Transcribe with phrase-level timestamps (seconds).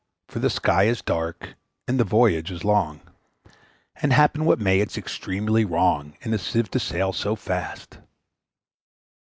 [0.29, 1.53] For the sky is dark,
[1.87, 3.01] and the voyage is long,
[3.97, 7.99] And happen what may, it's extremely wrong In a Sieve to sail so fast!'